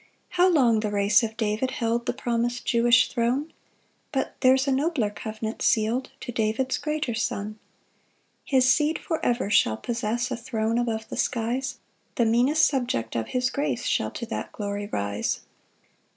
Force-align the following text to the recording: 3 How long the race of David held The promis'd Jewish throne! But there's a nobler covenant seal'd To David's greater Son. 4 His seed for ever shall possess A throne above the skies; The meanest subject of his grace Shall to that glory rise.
3 0.29 0.29
How 0.29 0.49
long 0.49 0.79
the 0.79 0.89
race 0.89 1.21
of 1.21 1.37
David 1.37 1.69
held 1.69 2.07
The 2.07 2.13
promis'd 2.13 2.65
Jewish 2.65 3.07
throne! 3.09 3.53
But 4.11 4.35
there's 4.39 4.67
a 4.67 4.71
nobler 4.71 5.11
covenant 5.11 5.61
seal'd 5.61 6.09
To 6.21 6.31
David's 6.31 6.79
greater 6.79 7.13
Son. 7.13 7.59
4 8.45 8.45
His 8.45 8.73
seed 8.73 8.97
for 8.97 9.23
ever 9.23 9.51
shall 9.51 9.77
possess 9.77 10.31
A 10.31 10.35
throne 10.35 10.79
above 10.79 11.07
the 11.09 11.17
skies; 11.17 11.77
The 12.15 12.25
meanest 12.25 12.65
subject 12.65 13.15
of 13.15 13.27
his 13.27 13.51
grace 13.51 13.85
Shall 13.85 14.09
to 14.09 14.25
that 14.25 14.51
glory 14.53 14.87
rise. 14.87 15.41